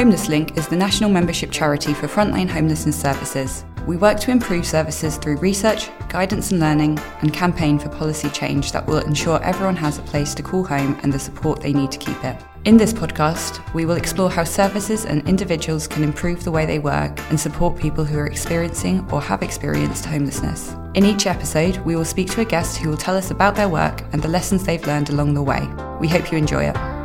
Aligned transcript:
Homeless 0.00 0.30
Link 0.30 0.56
is 0.56 0.66
the 0.66 0.76
national 0.76 1.10
membership 1.10 1.50
charity 1.50 1.92
for 1.92 2.08
frontline 2.08 2.48
homelessness 2.48 2.98
services. 2.98 3.66
We 3.86 3.98
work 3.98 4.18
to 4.20 4.30
improve 4.30 4.64
services 4.64 5.18
through 5.18 5.36
research, 5.36 5.90
guidance 6.08 6.52
and 6.52 6.58
learning, 6.58 6.98
and 7.20 7.34
campaign 7.34 7.78
for 7.78 7.90
policy 7.90 8.30
change 8.30 8.72
that 8.72 8.86
will 8.86 9.00
ensure 9.00 9.42
everyone 9.42 9.76
has 9.76 9.98
a 9.98 10.02
place 10.02 10.32
to 10.36 10.42
call 10.42 10.64
home 10.64 10.98
and 11.02 11.12
the 11.12 11.18
support 11.18 11.60
they 11.60 11.74
need 11.74 11.92
to 11.92 11.98
keep 11.98 12.24
it. 12.24 12.42
In 12.64 12.78
this 12.78 12.94
podcast, 12.94 13.74
we 13.74 13.84
will 13.84 13.96
explore 13.96 14.30
how 14.30 14.42
services 14.42 15.04
and 15.04 15.28
individuals 15.28 15.86
can 15.86 16.02
improve 16.02 16.44
the 16.44 16.50
way 16.50 16.64
they 16.64 16.78
work 16.78 17.20
and 17.28 17.38
support 17.38 17.78
people 17.78 18.02
who 18.02 18.20
are 18.20 18.26
experiencing 18.26 19.06
or 19.12 19.20
have 19.20 19.42
experienced 19.42 20.06
homelessness. 20.06 20.74
In 20.94 21.04
each 21.04 21.26
episode, 21.26 21.76
we 21.84 21.94
will 21.94 22.06
speak 22.06 22.30
to 22.30 22.40
a 22.40 22.46
guest 22.46 22.78
who 22.78 22.88
will 22.88 22.96
tell 22.96 23.18
us 23.18 23.30
about 23.30 23.54
their 23.54 23.68
work 23.68 24.02
and 24.14 24.22
the 24.22 24.28
lessons 24.28 24.64
they've 24.64 24.86
learned 24.86 25.10
along 25.10 25.34
the 25.34 25.42
way. 25.42 25.68
We 26.00 26.08
hope 26.08 26.32
you 26.32 26.38
enjoy 26.38 26.64
it. 26.70 26.99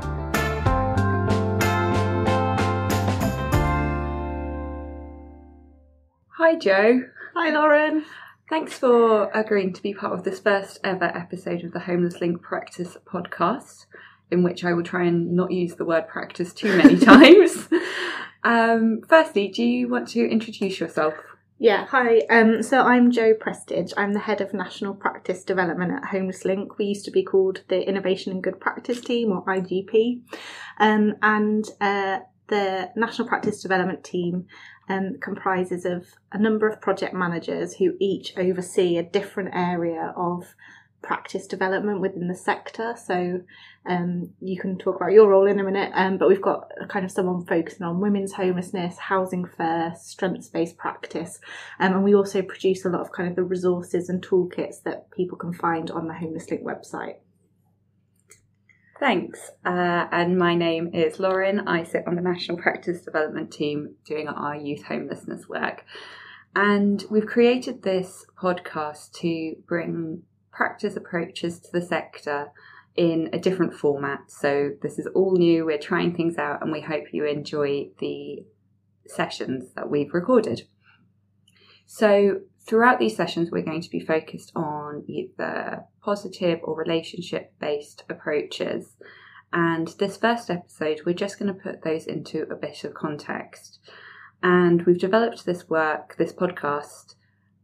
Hi, 6.55 6.59
Joe. 6.59 7.01
Hi, 7.35 7.49
Lauren. 7.49 8.05
Thanks 8.49 8.77
for 8.77 9.29
agreeing 9.31 9.73
to 9.73 9.81
be 9.81 9.93
part 9.93 10.13
of 10.13 10.23
this 10.23 10.39
first 10.39 10.79
ever 10.85 11.03
episode 11.03 11.65
of 11.65 11.73
the 11.73 11.81
Homeless 11.81 12.21
Link 12.21 12.41
Practice 12.41 12.95
podcast, 13.05 13.87
in 14.31 14.41
which 14.41 14.63
I 14.63 14.71
will 14.71 14.81
try 14.81 15.03
and 15.03 15.33
not 15.35 15.51
use 15.51 15.75
the 15.75 15.83
word 15.83 16.07
practice 16.07 16.53
too 16.53 16.77
many 16.77 16.97
times. 17.05 17.67
Um, 18.45 19.01
firstly, 19.05 19.49
do 19.49 19.65
you 19.65 19.89
want 19.89 20.07
to 20.11 20.25
introduce 20.25 20.79
yourself? 20.79 21.15
Yeah, 21.59 21.87
hi. 21.87 22.19
Um, 22.29 22.63
so 22.63 22.83
I'm 22.83 23.11
Joe 23.11 23.33
Prestidge. 23.33 23.91
I'm 23.97 24.13
the 24.13 24.19
head 24.19 24.39
of 24.39 24.53
national 24.53 24.93
practice 24.93 25.43
development 25.43 25.91
at 25.91 26.05
Homeless 26.05 26.45
Link. 26.45 26.77
We 26.77 26.85
used 26.85 27.03
to 27.03 27.11
be 27.11 27.23
called 27.23 27.63
the 27.67 27.85
Innovation 27.85 28.31
and 28.31 28.41
Good 28.41 28.61
Practice 28.61 29.01
Team, 29.01 29.33
or 29.33 29.43
IGP, 29.43 30.21
um, 30.79 31.15
and 31.21 31.65
uh, 31.81 32.19
the 32.47 32.91
national 32.95 33.27
practice 33.27 33.61
development 33.61 34.03
team 34.03 34.47
um, 34.89 35.17
comprises 35.21 35.85
of 35.85 36.05
a 36.31 36.37
number 36.37 36.67
of 36.67 36.81
project 36.81 37.13
managers 37.13 37.75
who 37.75 37.95
each 37.99 38.37
oversee 38.37 38.97
a 38.97 39.03
different 39.03 39.49
area 39.53 40.13
of 40.15 40.55
practice 41.01 41.45
development 41.45 42.01
within 42.01 42.27
the 42.27 42.35
sector. 42.35 42.95
So 42.97 43.41
um, 43.85 44.31
you 44.41 44.59
can 44.59 44.77
talk 44.77 44.95
about 44.95 45.11
your 45.11 45.29
role 45.29 45.45
in 45.45 45.59
a 45.59 45.63
minute, 45.63 45.91
um, 45.93 46.17
but 46.17 46.27
we've 46.27 46.41
got 46.41 46.71
kind 46.89 47.05
of 47.05 47.11
someone 47.11 47.45
focusing 47.45 47.85
on 47.85 47.99
women's 47.99 48.33
homelessness, 48.33 48.97
housing 48.97 49.45
first, 49.45 50.07
strengths 50.07 50.47
based 50.47 50.77
practice, 50.77 51.39
um, 51.79 51.93
and 51.93 52.03
we 52.03 52.15
also 52.15 52.41
produce 52.41 52.85
a 52.85 52.89
lot 52.89 53.01
of 53.01 53.11
kind 53.11 53.29
of 53.29 53.35
the 53.35 53.43
resources 53.43 54.09
and 54.09 54.25
toolkits 54.25 54.81
that 54.83 55.11
people 55.11 55.37
can 55.37 55.53
find 55.53 55.91
on 55.91 56.07
the 56.07 56.13
Homeless 56.13 56.49
Link 56.49 56.63
website. 56.63 57.17
Thanks. 58.99 59.51
Uh, 59.65 60.07
and 60.11 60.37
my 60.37 60.55
name 60.55 60.91
is 60.93 61.19
Lauren. 61.19 61.67
I 61.67 61.83
sit 61.83 62.07
on 62.07 62.15
the 62.15 62.21
National 62.21 62.57
Practice 62.57 63.01
Development 63.01 63.51
team 63.51 63.95
doing 64.05 64.29
our 64.29 64.55
youth 64.55 64.83
homelessness 64.83 65.49
work. 65.49 65.83
And 66.55 67.03
we've 67.11 67.25
created 67.25 67.83
this 67.83 68.25
podcast 68.41 69.11
to 69.19 69.55
bring 69.67 70.23
practice 70.49 70.95
approaches 70.95 71.59
to 71.59 71.71
the 71.73 71.81
sector 71.81 72.51
in 72.95 73.29
a 73.33 73.37
different 73.37 73.73
format. 73.73 74.31
So 74.31 74.71
this 74.81 74.97
is 74.97 75.07
all 75.07 75.35
new. 75.35 75.65
We're 75.65 75.77
trying 75.77 76.15
things 76.15 76.37
out 76.37 76.61
and 76.61 76.71
we 76.71 76.79
hope 76.79 77.07
you 77.11 77.25
enjoy 77.25 77.89
the 77.99 78.45
sessions 79.05 79.73
that 79.75 79.89
we've 79.89 80.13
recorded. 80.13 80.63
So 81.85 82.39
throughout 82.67 82.99
these 82.99 83.15
sessions, 83.15 83.51
we're 83.51 83.61
going 83.63 83.81
to 83.81 83.89
be 83.89 83.99
focused 83.99 84.51
on 84.55 85.03
either 85.07 85.83
positive 86.01 86.59
or 86.63 86.75
relationship 86.75 87.53
based 87.59 88.03
approaches. 88.09 88.95
And 89.53 89.87
this 89.99 90.17
first 90.17 90.49
episode, 90.49 91.01
we're 91.05 91.13
just 91.13 91.39
going 91.39 91.53
to 91.53 91.59
put 91.59 91.83
those 91.83 92.07
into 92.07 92.43
a 92.43 92.55
bit 92.55 92.83
of 92.83 92.93
context. 92.93 93.79
And 94.43 94.85
we've 94.85 94.99
developed 94.99 95.45
this 95.45 95.69
work, 95.69 96.15
this 96.17 96.33
podcast, 96.33 97.15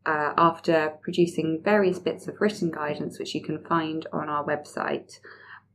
uh, 0.06 0.34
after 0.38 0.94
producing 1.01 1.61
various 1.63 2.00
bits 2.00 2.28
of 2.28 2.40
written 2.40 2.72
guidance, 2.72 3.19
which 3.19 3.35
you 3.35 3.41
can 3.41 3.63
find 3.66 4.07
on 4.13 4.29
our 4.29 4.45
website. 4.45 5.19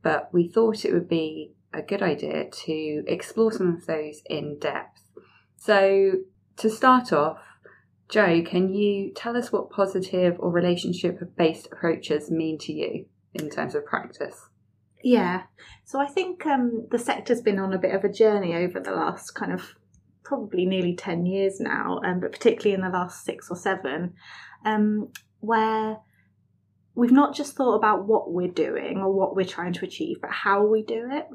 But 0.01 0.29
we 0.33 0.47
thought 0.47 0.85
it 0.85 0.93
would 0.93 1.07
be 1.07 1.53
a 1.73 1.81
good 1.81 2.01
idea 2.01 2.49
to 2.49 3.03
explore 3.07 3.51
some 3.51 3.75
of 3.75 3.85
those 3.85 4.21
in 4.25 4.57
depth. 4.59 5.01
So, 5.57 6.13
to 6.57 6.69
start 6.69 7.13
off, 7.13 7.39
Joe, 8.09 8.41
can 8.41 8.73
you 8.73 9.11
tell 9.13 9.35
us 9.35 9.51
what 9.51 9.69
positive 9.69 10.37
or 10.39 10.49
relationship 10.49 11.19
based 11.35 11.67
approaches 11.71 12.31
mean 12.31 12.57
to 12.59 12.71
you 12.71 13.05
in 13.33 13.49
terms 13.49 13.75
of 13.75 13.85
practice? 13.85 14.47
Yeah, 15.03 15.43
so 15.85 15.99
I 15.99 16.07
think 16.07 16.45
um, 16.45 16.87
the 16.89 16.99
sector's 16.99 17.41
been 17.41 17.59
on 17.59 17.73
a 17.73 17.77
bit 17.77 17.93
of 17.93 18.03
a 18.03 18.11
journey 18.11 18.55
over 18.55 18.79
the 18.79 18.91
last 18.91 19.31
kind 19.31 19.51
of 19.51 19.75
probably 20.23 20.65
nearly 20.65 20.95
10 20.95 21.25
years 21.25 21.59
now, 21.59 21.99
um, 22.03 22.19
but 22.19 22.31
particularly 22.31 22.73
in 22.73 22.81
the 22.81 22.89
last 22.89 23.23
six 23.23 23.49
or 23.49 23.55
seven, 23.55 24.13
um, 24.65 25.09
where 25.39 25.97
we've 26.95 27.11
not 27.11 27.35
just 27.35 27.55
thought 27.55 27.75
about 27.75 28.07
what 28.07 28.31
we're 28.31 28.47
doing 28.47 28.97
or 28.97 29.13
what 29.13 29.35
we're 29.35 29.45
trying 29.45 29.71
to 29.71 29.85
achieve, 29.85 30.17
but 30.21 30.31
how 30.31 30.65
we 30.65 30.81
do 30.81 31.07
it. 31.11 31.27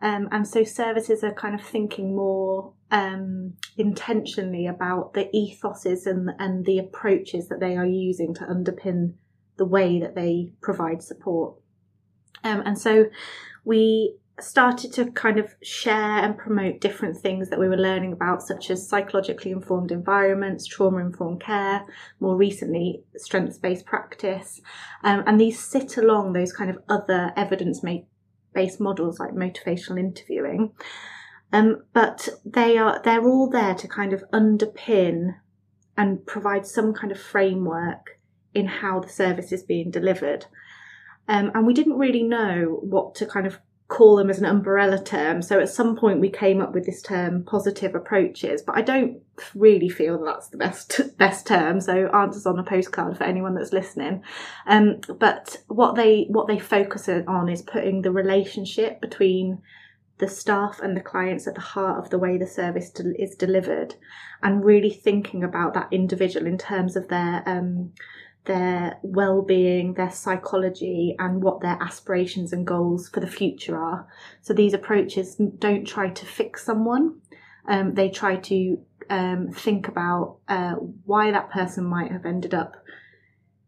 Um, 0.00 0.28
and 0.30 0.46
so 0.46 0.64
services 0.64 1.24
are 1.24 1.32
kind 1.32 1.54
of 1.54 1.62
thinking 1.62 2.14
more 2.14 2.72
um, 2.90 3.54
intentionally 3.76 4.66
about 4.66 5.14
the 5.14 5.28
ethoses 5.34 6.06
and, 6.06 6.30
and 6.38 6.64
the 6.64 6.78
approaches 6.78 7.48
that 7.48 7.60
they 7.60 7.76
are 7.76 7.86
using 7.86 8.34
to 8.34 8.44
underpin 8.44 9.14
the 9.56 9.64
way 9.64 10.00
that 10.00 10.14
they 10.14 10.52
provide 10.60 11.02
support. 11.02 11.56
Um, 12.44 12.62
and 12.64 12.78
so 12.78 13.06
we 13.64 14.16
started 14.40 14.92
to 14.92 15.10
kind 15.12 15.38
of 15.38 15.54
share 15.62 16.18
and 16.18 16.38
promote 16.38 16.80
different 16.80 17.16
things 17.16 17.50
that 17.50 17.58
we 17.58 17.68
were 17.68 17.76
learning 17.76 18.12
about, 18.12 18.42
such 18.42 18.70
as 18.70 18.88
psychologically 18.88 19.50
informed 19.50 19.90
environments, 19.90 20.66
trauma 20.66 20.98
informed 20.98 21.40
care, 21.40 21.84
more 22.20 22.36
recently, 22.36 23.02
strengths 23.16 23.58
based 23.58 23.84
practice. 23.84 24.60
Um, 25.02 25.24
and 25.26 25.40
these 25.40 25.58
sit 25.58 25.96
along 25.96 26.32
those 26.32 26.52
kind 26.52 26.70
of 26.70 26.78
other 26.88 27.32
evidence 27.36 27.82
based 28.58 28.80
models 28.80 29.20
like 29.20 29.30
motivational 29.30 30.00
interviewing. 30.00 30.72
Um, 31.52 31.84
but 31.92 32.28
they 32.44 32.76
are 32.76 33.00
they're 33.04 33.26
all 33.26 33.48
there 33.48 33.74
to 33.76 33.86
kind 33.86 34.12
of 34.12 34.24
underpin 34.32 35.36
and 35.96 36.26
provide 36.26 36.66
some 36.66 36.92
kind 36.92 37.12
of 37.12 37.20
framework 37.20 38.18
in 38.54 38.66
how 38.66 38.98
the 38.98 39.08
service 39.08 39.52
is 39.52 39.62
being 39.62 39.92
delivered. 39.92 40.46
Um, 41.28 41.52
and 41.54 41.66
we 41.66 41.74
didn't 41.74 41.98
really 41.98 42.24
know 42.24 42.80
what 42.82 43.14
to 43.16 43.26
kind 43.26 43.46
of 43.46 43.60
call 43.88 44.16
them 44.16 44.28
as 44.28 44.38
an 44.38 44.44
umbrella 44.44 45.02
term. 45.02 45.40
So 45.40 45.58
at 45.60 45.70
some 45.70 45.96
point 45.96 46.20
we 46.20 46.28
came 46.28 46.60
up 46.60 46.74
with 46.74 46.84
this 46.84 47.00
term 47.00 47.42
positive 47.42 47.94
approaches, 47.94 48.60
but 48.60 48.76
I 48.76 48.82
don't 48.82 49.22
really 49.54 49.88
feel 49.88 50.18
that 50.18 50.26
that's 50.26 50.48
the 50.48 50.58
best 50.58 51.00
best 51.18 51.46
term. 51.46 51.80
So 51.80 52.08
answers 52.08 52.46
on 52.46 52.58
a 52.58 52.62
postcard 52.62 53.16
for 53.16 53.24
anyone 53.24 53.54
that's 53.54 53.72
listening. 53.72 54.22
Um, 54.66 55.00
but 55.18 55.56
what 55.68 55.94
they 55.94 56.26
what 56.28 56.46
they 56.46 56.58
focus 56.58 57.08
on 57.08 57.48
is 57.48 57.62
putting 57.62 58.02
the 58.02 58.12
relationship 58.12 59.00
between 59.00 59.62
the 60.18 60.28
staff 60.28 60.80
and 60.82 60.96
the 60.96 61.00
clients 61.00 61.46
at 61.46 61.54
the 61.54 61.60
heart 61.60 62.04
of 62.04 62.10
the 62.10 62.18
way 62.18 62.36
the 62.36 62.46
service 62.46 62.90
de- 62.90 63.20
is 63.20 63.36
delivered, 63.36 63.94
and 64.42 64.64
really 64.64 64.90
thinking 64.90 65.42
about 65.42 65.72
that 65.72 65.88
individual 65.92 66.46
in 66.46 66.58
terms 66.58 66.94
of 66.94 67.08
their 67.08 67.42
um, 67.46 67.92
their 68.48 68.98
well-being, 69.02 69.94
their 69.94 70.10
psychology, 70.10 71.14
and 71.20 71.40
what 71.40 71.60
their 71.60 71.78
aspirations 71.80 72.52
and 72.52 72.66
goals 72.66 73.08
for 73.08 73.20
the 73.20 73.28
future 73.28 73.78
are. 73.78 74.08
So 74.42 74.52
these 74.52 74.74
approaches 74.74 75.36
don't 75.58 75.84
try 75.84 76.08
to 76.08 76.26
fix 76.26 76.64
someone; 76.64 77.20
um, 77.68 77.94
they 77.94 78.08
try 78.08 78.36
to 78.36 78.78
um, 79.08 79.50
think 79.52 79.86
about 79.86 80.38
uh, 80.48 80.74
why 81.04 81.30
that 81.30 81.50
person 81.50 81.84
might 81.84 82.10
have 82.10 82.26
ended 82.26 82.54
up 82.54 82.74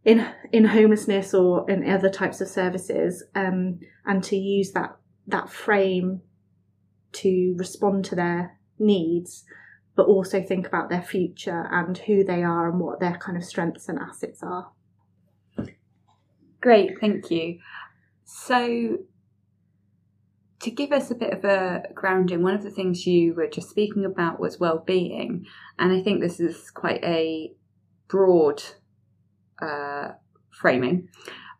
in 0.04 0.26
in 0.50 0.64
homelessness 0.64 1.34
or 1.34 1.70
in 1.70 1.88
other 1.88 2.10
types 2.10 2.40
of 2.40 2.48
services, 2.48 3.22
um, 3.36 3.78
and 4.04 4.24
to 4.24 4.36
use 4.36 4.72
that 4.72 4.96
that 5.26 5.48
frame 5.48 6.22
to 7.12 7.54
respond 7.58 8.04
to 8.06 8.14
their 8.14 8.58
needs, 8.78 9.44
but 9.96 10.06
also 10.06 10.42
think 10.42 10.66
about 10.66 10.88
their 10.88 11.02
future 11.02 11.66
and 11.70 11.98
who 11.98 12.24
they 12.24 12.42
are 12.42 12.70
and 12.70 12.80
what 12.80 13.00
their 13.00 13.16
kind 13.16 13.36
of 13.36 13.44
strengths 13.44 13.88
and 13.88 13.98
assets 13.98 14.42
are. 14.42 14.70
Great, 16.60 17.00
thank 17.00 17.30
you. 17.30 17.58
So, 18.24 18.98
to 20.60 20.70
give 20.70 20.92
us 20.92 21.10
a 21.10 21.14
bit 21.14 21.32
of 21.32 21.44
a 21.44 21.84
grounding, 21.94 22.42
one 22.42 22.54
of 22.54 22.62
the 22.62 22.70
things 22.70 23.06
you 23.06 23.34
were 23.34 23.48
just 23.48 23.70
speaking 23.70 24.04
about 24.04 24.38
was 24.38 24.60
well-being, 24.60 25.46
and 25.78 25.92
I 25.92 26.02
think 26.02 26.20
this 26.20 26.38
is 26.38 26.70
quite 26.70 27.02
a 27.02 27.52
broad 28.08 28.62
uh, 29.60 30.10
framing 30.50 31.08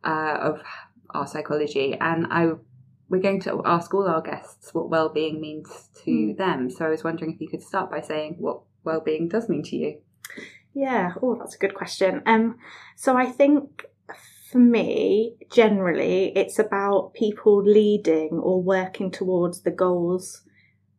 uh, 0.04 0.36
of 0.40 0.62
our 1.10 1.26
psychology, 1.26 1.96
and 1.98 2.26
I 2.30 2.52
we're 3.10 3.20
going 3.20 3.40
to 3.42 3.60
ask 3.66 3.92
all 3.92 4.08
our 4.08 4.22
guests 4.22 4.72
what 4.72 4.88
well-being 4.88 5.40
means 5.40 5.90
to 6.04 6.10
mm. 6.10 6.36
them. 6.38 6.70
So 6.70 6.86
I 6.86 6.88
was 6.88 7.04
wondering 7.04 7.34
if 7.34 7.40
you 7.40 7.48
could 7.48 7.62
start 7.62 7.90
by 7.90 8.00
saying 8.00 8.36
what 8.38 8.60
well-being 8.84 9.28
does 9.28 9.48
mean 9.48 9.64
to 9.64 9.76
you. 9.76 9.98
Yeah, 10.72 11.14
oh, 11.20 11.34
that's 11.34 11.56
a 11.56 11.58
good 11.58 11.74
question. 11.74 12.22
Um, 12.24 12.56
so 12.96 13.16
I 13.16 13.26
think 13.26 13.84
for 14.50 14.58
me, 14.58 15.36
generally, 15.50 16.32
it's 16.36 16.58
about 16.58 17.12
people 17.14 17.62
leading 17.62 18.40
or 18.42 18.62
working 18.62 19.10
towards 19.10 19.62
the 19.62 19.70
goals 19.70 20.42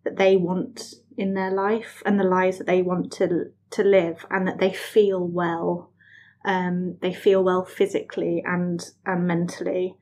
that 0.04 0.18
they 0.18 0.36
want 0.36 0.96
in 1.18 1.34
their 1.34 1.52
life 1.52 2.04
and 2.06 2.20
the 2.20 2.26
lives 2.26 2.58
that 2.58 2.68
they 2.68 2.82
want 2.82 3.12
to 3.14 3.52
to 3.72 3.84
live, 3.84 4.26
and 4.30 4.46
that 4.48 4.60
they 4.60 4.74
feel 4.74 5.26
well. 5.26 5.92
Um, 6.44 6.98
they 7.02 7.14
feel 7.14 7.42
well 7.42 7.64
physically 7.64 8.44
and 8.46 8.84
and 9.06 9.26
mentally. 9.26 9.96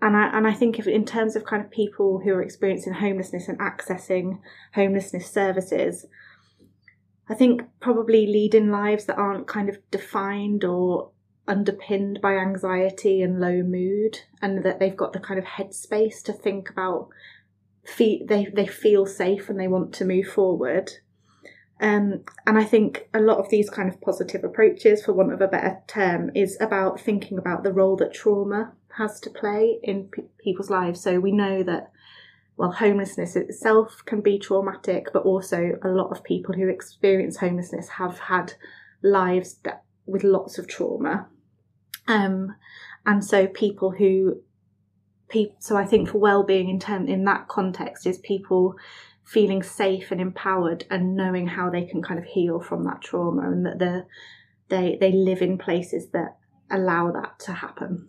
And 0.00 0.16
I 0.16 0.28
and 0.36 0.46
I 0.46 0.52
think 0.52 0.78
if 0.78 0.86
in 0.86 1.04
terms 1.04 1.34
of 1.34 1.44
kind 1.44 1.64
of 1.64 1.70
people 1.70 2.20
who 2.20 2.30
are 2.30 2.42
experiencing 2.42 2.94
homelessness 2.94 3.48
and 3.48 3.58
accessing 3.58 4.38
homelessness 4.74 5.30
services, 5.30 6.06
I 7.28 7.34
think 7.34 7.62
probably 7.80 8.26
leading 8.26 8.70
lives 8.70 9.06
that 9.06 9.18
aren't 9.18 9.48
kind 9.48 9.68
of 9.68 9.78
defined 9.90 10.64
or 10.64 11.10
underpinned 11.48 12.20
by 12.20 12.34
anxiety 12.36 13.22
and 13.22 13.40
low 13.40 13.62
mood, 13.62 14.20
and 14.40 14.62
that 14.64 14.78
they've 14.78 14.96
got 14.96 15.14
the 15.14 15.20
kind 15.20 15.38
of 15.38 15.44
headspace 15.44 16.22
to 16.24 16.32
think 16.32 16.70
about. 16.70 17.08
Feel, 17.84 18.26
they 18.26 18.46
they 18.54 18.66
feel 18.66 19.06
safe 19.06 19.48
and 19.48 19.58
they 19.58 19.68
want 19.68 19.94
to 19.94 20.04
move 20.04 20.26
forward. 20.26 20.92
Um, 21.80 22.24
and 22.46 22.58
I 22.58 22.64
think 22.64 23.08
a 23.14 23.20
lot 23.20 23.38
of 23.38 23.50
these 23.50 23.70
kind 23.70 23.88
of 23.88 24.00
positive 24.00 24.44
approaches, 24.44 25.04
for 25.04 25.12
want 25.12 25.32
of 25.32 25.40
a 25.40 25.48
better 25.48 25.78
term, 25.86 26.30
is 26.34 26.58
about 26.60 27.00
thinking 27.00 27.38
about 27.38 27.62
the 27.62 27.72
role 27.72 27.96
that 27.96 28.12
trauma 28.12 28.72
has 28.98 29.18
to 29.20 29.30
play 29.30 29.78
in 29.82 30.08
pe- 30.08 30.24
people's 30.38 30.70
lives. 30.70 31.00
So 31.00 31.18
we 31.18 31.32
know 31.32 31.62
that 31.62 31.90
well, 32.58 32.72
homelessness 32.72 33.36
itself 33.36 34.02
can 34.04 34.20
be 34.20 34.36
traumatic, 34.36 35.12
but 35.12 35.22
also 35.22 35.78
a 35.82 35.88
lot 35.88 36.10
of 36.10 36.24
people 36.24 36.54
who 36.54 36.68
experience 36.68 37.36
homelessness 37.36 37.88
have 37.88 38.18
had 38.18 38.54
lives 39.00 39.60
that, 39.62 39.84
with 40.06 40.24
lots 40.24 40.58
of 40.58 40.66
trauma. 40.66 41.28
Um, 42.08 42.56
and 43.06 43.24
so 43.24 43.46
people 43.46 43.92
who, 43.92 44.42
pe- 45.28 45.52
so 45.60 45.76
I 45.76 45.84
think 45.84 46.08
for 46.08 46.18
well-being 46.18 46.68
in 46.68 46.80
term 46.80 47.06
in 47.06 47.24
that 47.26 47.46
context 47.46 48.06
is 48.08 48.18
people 48.18 48.74
feeling 49.24 49.62
safe 49.62 50.10
and 50.10 50.20
empowered 50.20 50.84
and 50.90 51.14
knowing 51.14 51.46
how 51.46 51.70
they 51.70 51.84
can 51.84 52.02
kind 52.02 52.18
of 52.18 52.24
heal 52.24 52.58
from 52.58 52.82
that 52.84 53.02
trauma 53.02 53.42
and 53.42 53.66
that 53.66 53.78
they 53.78 54.02
they 54.68 54.98
they 55.00 55.12
live 55.12 55.42
in 55.42 55.58
places 55.58 56.08
that 56.10 56.38
allow 56.70 57.12
that 57.12 57.38
to 57.38 57.52
happen. 57.52 58.08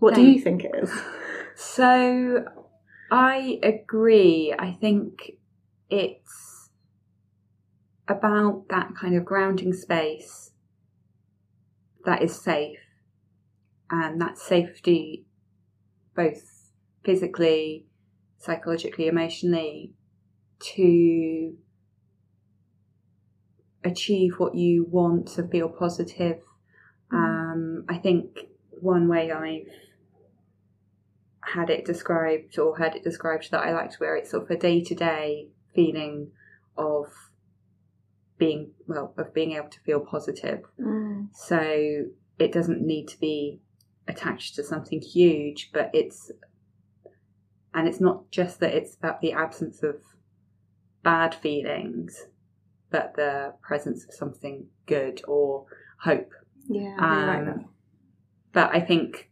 What 0.00 0.14
do 0.14 0.22
you 0.22 0.40
think 0.40 0.64
it 0.64 0.74
is? 0.82 0.90
So 1.54 2.44
I 3.10 3.58
agree. 3.62 4.54
I 4.58 4.72
think 4.72 5.32
it's 5.90 6.70
about 8.08 8.64
that 8.70 8.94
kind 8.96 9.14
of 9.14 9.24
grounding 9.24 9.72
space 9.72 10.52
that 12.04 12.22
is 12.22 12.34
safe 12.34 12.78
and 13.90 14.20
that 14.20 14.38
safety 14.38 15.26
both 16.16 16.72
physically, 17.04 17.86
psychologically, 18.38 19.06
emotionally 19.06 19.92
to 20.60 21.56
achieve 23.84 24.34
what 24.38 24.54
you 24.54 24.84
want 24.84 25.28
to 25.28 25.46
feel 25.48 25.68
positive. 25.68 26.38
Mm. 27.12 27.16
Um, 27.16 27.84
I 27.88 27.98
think 27.98 28.38
one 28.70 29.08
way 29.08 29.30
I've 29.30 29.89
had 31.54 31.70
it 31.70 31.84
described 31.84 32.58
or 32.58 32.76
heard 32.76 32.94
it 32.94 33.04
described 33.04 33.50
that 33.50 33.60
I 33.60 33.72
liked 33.72 34.00
where 34.00 34.16
it's 34.16 34.30
sort 34.30 34.44
of 34.44 34.50
a 34.50 34.56
day 34.56 34.82
to 34.82 34.94
day 34.94 35.48
feeling 35.74 36.30
of 36.76 37.06
being 38.38 38.72
well 38.86 39.12
of 39.18 39.34
being 39.34 39.52
able 39.52 39.68
to 39.68 39.80
feel 39.80 40.00
positive. 40.00 40.62
Mm. 40.80 41.28
So 41.34 42.06
it 42.38 42.52
doesn't 42.52 42.80
need 42.80 43.06
to 43.08 43.18
be 43.18 43.60
attached 44.08 44.54
to 44.56 44.64
something 44.64 45.00
huge, 45.00 45.70
but 45.72 45.90
it's 45.92 46.30
and 47.74 47.86
it's 47.86 48.00
not 48.00 48.30
just 48.30 48.60
that 48.60 48.74
it's 48.74 48.96
about 48.96 49.20
the 49.20 49.32
absence 49.32 49.82
of 49.82 49.96
bad 51.02 51.34
feelings, 51.34 52.26
but 52.90 53.14
the 53.14 53.54
presence 53.62 54.04
of 54.04 54.12
something 54.12 54.66
good 54.86 55.22
or 55.28 55.66
hope. 56.00 56.32
Yeah, 56.68 56.96
I 56.98 57.24
like 57.26 57.38
Um, 57.38 57.44
that. 57.46 57.64
But 58.52 58.74
I 58.74 58.80
think 58.80 59.29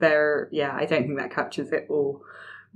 there, 0.00 0.48
yeah, 0.50 0.74
I 0.74 0.86
don't 0.86 1.04
think 1.04 1.18
that 1.18 1.34
captures 1.34 1.72
it 1.72 1.86
all. 1.88 2.22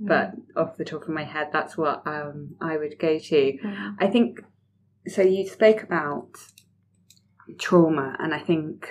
Mm. 0.01 0.07
But 0.07 0.61
off 0.61 0.77
the 0.77 0.85
top 0.85 1.03
of 1.03 1.09
my 1.09 1.23
head, 1.23 1.49
that's 1.51 1.77
what 1.77 2.05
um, 2.05 2.55
I 2.61 2.77
would 2.77 2.97
go 2.99 3.17
to. 3.17 3.57
Mm. 3.63 3.95
I 3.99 4.07
think 4.07 4.41
so. 5.07 5.21
You 5.21 5.47
spoke 5.47 5.83
about 5.83 6.29
trauma, 7.59 8.15
and 8.19 8.33
I 8.33 8.39
think 8.39 8.89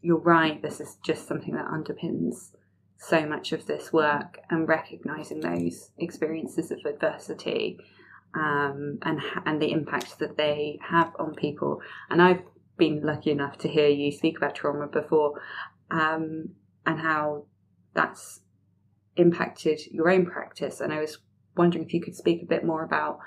you're 0.00 0.18
right. 0.18 0.60
This 0.62 0.80
is 0.80 0.96
just 1.04 1.26
something 1.26 1.54
that 1.54 1.66
underpins 1.66 2.52
so 2.98 3.26
much 3.26 3.52
of 3.52 3.66
this 3.66 3.92
work, 3.92 4.38
and 4.50 4.68
recognizing 4.68 5.40
those 5.40 5.90
experiences 5.98 6.70
of 6.70 6.78
adversity 6.86 7.78
um, 8.34 8.98
and 9.02 9.20
and 9.44 9.60
the 9.60 9.72
impact 9.72 10.18
that 10.18 10.36
they 10.36 10.78
have 10.88 11.12
on 11.18 11.34
people. 11.34 11.80
And 12.10 12.22
I've 12.22 12.42
been 12.76 13.02
lucky 13.02 13.30
enough 13.30 13.58
to 13.58 13.68
hear 13.68 13.88
you 13.88 14.10
speak 14.10 14.38
about 14.38 14.54
trauma 14.54 14.86
before, 14.86 15.40
um, 15.90 16.50
and 16.86 17.00
how 17.00 17.44
that's 17.94 18.40
impacted 19.16 19.80
your 19.90 20.08
own 20.10 20.26
practice. 20.26 20.80
And 20.80 20.92
I 20.92 21.00
was 21.00 21.18
wondering 21.56 21.84
if 21.84 21.92
you 21.92 22.00
could 22.00 22.16
speak 22.16 22.42
a 22.42 22.46
bit 22.46 22.64
more 22.64 22.82
about 22.84 23.18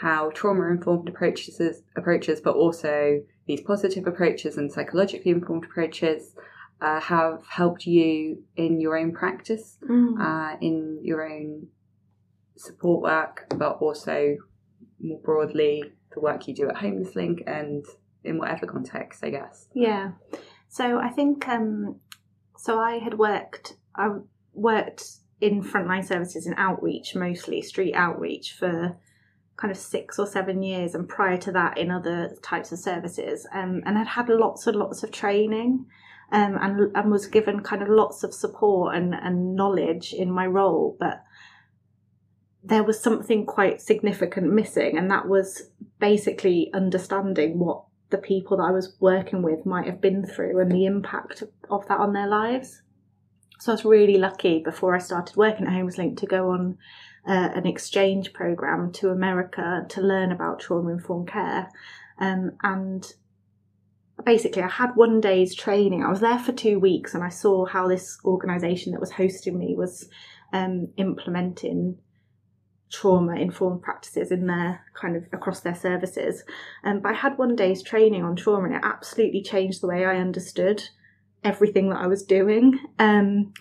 how 0.00 0.30
trauma 0.30 0.68
informed 0.70 1.08
approaches 1.08 1.60
approaches, 1.96 2.40
but 2.40 2.54
also 2.54 3.20
these 3.46 3.60
positive 3.62 4.06
approaches 4.06 4.56
and 4.56 4.70
psychologically 4.70 5.30
informed 5.30 5.64
approaches 5.64 6.34
uh, 6.80 7.00
have 7.00 7.42
helped 7.48 7.86
you 7.86 8.42
in 8.56 8.80
your 8.80 8.96
own 8.96 9.12
practice, 9.12 9.78
Mm. 9.88 10.20
uh, 10.20 10.56
in 10.60 11.00
your 11.02 11.28
own 11.28 11.68
support 12.56 13.02
work, 13.02 13.46
but 13.56 13.78
also 13.80 14.36
more 15.00 15.20
broadly 15.20 15.82
the 16.14 16.20
work 16.20 16.46
you 16.46 16.54
do 16.54 16.68
at 16.68 16.76
Homeless 16.76 17.14
Link 17.16 17.42
and 17.46 17.84
in 18.24 18.38
whatever 18.38 18.66
context, 18.66 19.24
I 19.24 19.30
guess. 19.30 19.68
Yeah. 19.74 20.12
So 20.68 20.98
I 20.98 21.08
think 21.08 21.48
um 21.48 22.00
so 22.58 22.80
I 22.80 22.98
had 22.98 23.18
worked 23.18 23.76
I 23.94 24.10
worked 24.52 25.04
in 25.40 25.62
frontline 25.62 26.04
services 26.04 26.46
in 26.46 26.54
outreach 26.54 27.14
mostly, 27.14 27.62
street 27.62 27.94
outreach 27.94 28.52
for 28.52 28.96
kind 29.56 29.70
of 29.70 29.76
six 29.76 30.18
or 30.18 30.26
seven 30.26 30.62
years 30.62 30.94
and 30.94 31.08
prior 31.08 31.36
to 31.36 31.52
that 31.52 31.78
in 31.78 31.90
other 31.90 32.36
types 32.42 32.72
of 32.72 32.78
services. 32.78 33.46
Um 33.52 33.82
and 33.86 33.96
I'd 33.96 34.08
had 34.08 34.28
lots 34.28 34.66
and 34.66 34.76
lots 34.76 35.02
of 35.02 35.12
training 35.12 35.86
um 36.32 36.58
and 36.60 36.96
and 36.96 37.10
was 37.10 37.26
given 37.26 37.60
kind 37.60 37.82
of 37.82 37.88
lots 37.88 38.24
of 38.24 38.34
support 38.34 38.96
and, 38.96 39.14
and 39.14 39.54
knowledge 39.54 40.12
in 40.12 40.30
my 40.30 40.46
role, 40.46 40.96
but 40.98 41.22
there 42.64 42.82
was 42.82 43.00
something 43.00 43.46
quite 43.46 43.80
significant 43.80 44.52
missing 44.52 44.98
and 44.98 45.10
that 45.10 45.28
was 45.28 45.70
basically 46.00 46.70
understanding 46.74 47.60
what 47.60 47.84
the 48.10 48.18
people 48.18 48.56
that 48.56 48.64
I 48.64 48.70
was 48.70 48.96
working 49.00 49.42
with 49.42 49.66
might 49.66 49.86
have 49.86 50.00
been 50.00 50.24
through 50.24 50.60
and 50.60 50.70
the 50.70 50.86
impact 50.86 51.42
of 51.70 51.86
that 51.88 51.98
on 51.98 52.12
their 52.12 52.26
lives. 52.26 52.82
So 53.60 53.72
I 53.72 53.74
was 53.74 53.84
really 53.84 54.18
lucky 54.18 54.60
before 54.60 54.94
I 54.94 54.98
started 54.98 55.36
working 55.36 55.66
at 55.66 55.72
Homeless 55.72 55.98
Link 55.98 56.18
to 56.18 56.26
go 56.26 56.50
on 56.50 56.78
uh, 57.26 57.50
an 57.54 57.66
exchange 57.66 58.32
program 58.32 58.92
to 58.92 59.10
America 59.10 59.84
to 59.88 60.00
learn 60.00 60.32
about 60.32 60.60
trauma 60.60 60.90
informed 60.90 61.28
care. 61.28 61.68
Um, 62.18 62.52
and 62.62 63.12
basically, 64.24 64.62
I 64.62 64.68
had 64.68 64.96
one 64.96 65.20
day's 65.20 65.54
training. 65.54 66.02
I 66.02 66.10
was 66.10 66.20
there 66.20 66.38
for 66.38 66.52
two 66.52 66.78
weeks 66.78 67.14
and 67.14 67.22
I 67.22 67.28
saw 67.28 67.66
how 67.66 67.88
this 67.88 68.18
organisation 68.24 68.92
that 68.92 69.00
was 69.00 69.12
hosting 69.12 69.58
me 69.58 69.74
was 69.76 70.08
um, 70.52 70.88
implementing 70.96 71.98
trauma 72.90 73.36
informed 73.36 73.82
practices 73.82 74.30
in 74.30 74.46
their 74.46 74.80
kind 74.94 75.16
of 75.16 75.24
across 75.32 75.60
their 75.60 75.74
services. 75.74 76.42
Um, 76.84 77.00
but 77.00 77.10
I 77.10 77.14
had 77.14 77.38
one 77.38 77.56
day's 77.56 77.82
training 77.82 78.24
on 78.24 78.36
trauma 78.36 78.66
and 78.66 78.76
it 78.76 78.82
absolutely 78.82 79.42
changed 79.42 79.82
the 79.82 79.88
way 79.88 80.04
I 80.04 80.16
understood 80.16 80.82
everything 81.44 81.90
that 81.90 82.00
I 82.00 82.06
was 82.06 82.22
doing. 82.22 82.78
Um, 82.98 83.52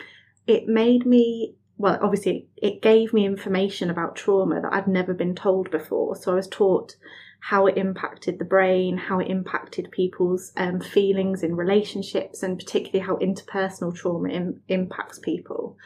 it 0.48 0.68
made 0.68 1.06
me, 1.06 1.56
well, 1.78 2.00
obviously, 2.02 2.48
it 2.56 2.82
gave 2.82 3.14
me 3.14 3.26
information 3.26 3.90
about 3.90 4.16
trauma 4.16 4.62
that 4.62 4.74
I'd 4.74 4.88
never 4.88 5.14
been 5.14 5.36
told 5.36 5.70
before. 5.72 6.16
So 6.16 6.32
I 6.32 6.36
was 6.36 6.48
taught 6.48 6.96
how 7.40 7.66
it 7.68 7.78
impacted 7.78 8.40
the 8.40 8.46
brain, 8.46 8.98
how 8.98 9.20
it 9.20 9.30
impacted 9.30 9.92
people's 9.92 10.52
um, 10.58 10.80
feelings 10.80 11.44
in 11.44 11.56
relationships, 11.56 12.44
and 12.44 12.58
particularly 12.58 13.06
how 13.06 13.16
interpersonal 13.18 13.96
trauma 13.96 14.30
Im- 14.30 14.62
impacts 14.68 15.20
people. 15.20 15.78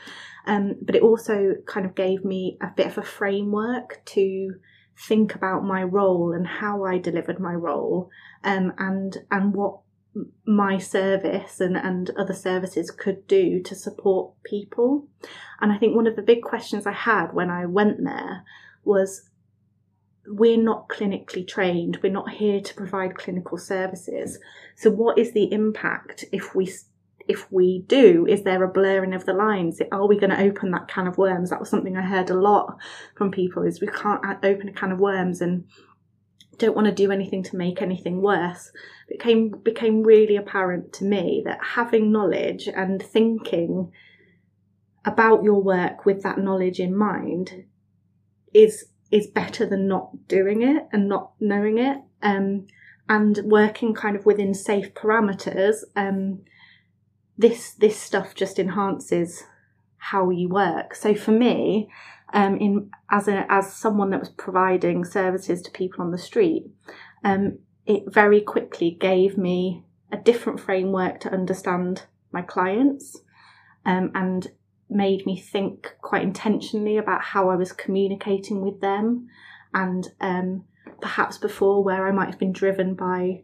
Um, 0.47 0.75
but 0.81 0.95
it 0.95 1.03
also 1.03 1.55
kind 1.67 1.85
of 1.85 1.93
gave 1.93 2.25
me 2.25 2.57
a 2.61 2.67
bit 2.75 2.87
of 2.87 2.97
a 2.97 3.03
framework 3.03 4.03
to 4.05 4.55
think 4.97 5.35
about 5.35 5.63
my 5.63 5.83
role 5.83 6.33
and 6.33 6.47
how 6.47 6.83
I 6.83 6.97
delivered 6.97 7.39
my 7.39 7.53
role, 7.53 8.09
um, 8.43 8.73
and 8.77 9.17
and 9.29 9.53
what 9.53 9.79
my 10.45 10.77
service 10.77 11.61
and, 11.61 11.77
and 11.77 12.09
other 12.17 12.33
services 12.33 12.91
could 12.91 13.27
do 13.27 13.61
to 13.61 13.75
support 13.75 14.33
people. 14.43 15.07
And 15.61 15.71
I 15.71 15.77
think 15.77 15.95
one 15.95 16.07
of 16.07 16.15
the 16.15 16.21
big 16.21 16.41
questions 16.41 16.85
I 16.85 16.91
had 16.91 17.33
when 17.33 17.49
I 17.49 17.65
went 17.65 18.03
there 18.03 18.43
was 18.83 19.29
we're 20.27 20.61
not 20.61 20.87
clinically 20.87 21.47
trained, 21.47 21.99
we're 22.03 22.11
not 22.11 22.29
here 22.29 22.61
to 22.61 22.73
provide 22.75 23.17
clinical 23.17 23.57
services. 23.57 24.39
So, 24.75 24.89
what 24.89 25.17
is 25.17 25.33
the 25.33 25.51
impact 25.51 26.25
if 26.31 26.55
we 26.55 26.71
if 27.27 27.51
we 27.51 27.83
do, 27.87 28.25
is 28.27 28.43
there 28.43 28.63
a 28.63 28.67
blurring 28.67 29.13
of 29.13 29.25
the 29.25 29.33
lines? 29.33 29.79
Are 29.91 30.07
we 30.07 30.19
going 30.19 30.31
to 30.31 30.41
open 30.41 30.71
that 30.71 30.87
can 30.87 31.07
of 31.07 31.17
worms? 31.17 31.49
That 31.49 31.59
was 31.59 31.69
something 31.69 31.95
I 31.95 32.01
heard 32.01 32.29
a 32.29 32.39
lot 32.39 32.77
from 33.15 33.31
people 33.31 33.63
is 33.63 33.79
we 33.79 33.87
can't 33.87 34.23
open 34.43 34.69
a 34.69 34.73
can 34.73 34.91
of 34.91 34.99
worms 34.99 35.41
and 35.41 35.65
don't 36.57 36.75
want 36.75 36.87
to 36.87 36.93
do 36.93 37.11
anything 37.11 37.43
to 37.43 37.57
make 37.57 37.81
anything 37.81 38.21
worse. 38.21 38.71
It 39.07 39.19
became 39.19 39.49
became 39.49 40.03
really 40.03 40.35
apparent 40.35 40.93
to 40.93 41.05
me 41.05 41.41
that 41.45 41.59
having 41.61 42.11
knowledge 42.11 42.67
and 42.67 43.01
thinking 43.01 43.91
about 45.03 45.43
your 45.43 45.61
work 45.61 46.05
with 46.05 46.21
that 46.21 46.37
knowledge 46.37 46.79
in 46.79 46.95
mind 46.95 47.65
is 48.53 48.85
is 49.11 49.27
better 49.27 49.65
than 49.65 49.87
not 49.87 50.27
doing 50.27 50.61
it 50.61 50.87
and 50.91 51.07
not 51.09 51.33
knowing 51.39 51.77
it. 51.77 51.97
Um, 52.23 52.67
and 53.09 53.39
working 53.43 53.93
kind 53.93 54.15
of 54.15 54.25
within 54.25 54.53
safe 54.53 54.93
parameters, 54.93 55.83
um, 55.97 56.39
this 57.37 57.73
this 57.73 57.99
stuff 57.99 58.33
just 58.35 58.57
enhances 58.57 59.43
how 59.97 60.29
you 60.29 60.47
work. 60.47 60.95
So 60.95 61.13
for 61.13 61.31
me, 61.31 61.89
um, 62.33 62.57
in 62.57 62.89
as 63.09 63.27
a 63.27 63.45
as 63.51 63.75
someone 63.75 64.11
that 64.11 64.19
was 64.21 64.29
providing 64.29 65.03
services 65.03 65.61
to 65.63 65.71
people 65.71 66.05
on 66.05 66.11
the 66.11 66.17
street, 66.17 66.67
um, 67.23 67.59
it 67.85 68.03
very 68.07 68.39
quickly 68.39 68.91
gave 68.91 69.37
me 69.37 69.83
a 70.11 70.17
different 70.17 70.59
framework 70.59 71.19
to 71.21 71.33
understand 71.33 72.03
my 72.31 72.41
clients, 72.41 73.17
um, 73.85 74.11
and 74.15 74.51
made 74.91 75.25
me 75.25 75.39
think 75.39 75.95
quite 76.01 76.23
intentionally 76.23 76.97
about 76.97 77.23
how 77.23 77.49
I 77.49 77.55
was 77.55 77.71
communicating 77.71 78.61
with 78.61 78.81
them, 78.81 79.27
and 79.73 80.07
um, 80.19 80.65
perhaps 80.99 81.37
before 81.37 81.83
where 81.83 82.07
I 82.07 82.11
might 82.11 82.29
have 82.29 82.39
been 82.39 82.51
driven 82.51 82.93
by 82.93 83.43